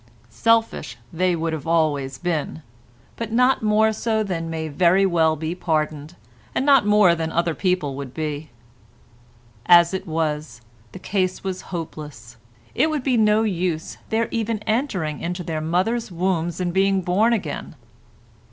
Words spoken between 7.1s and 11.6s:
than other people would be. As it was, the case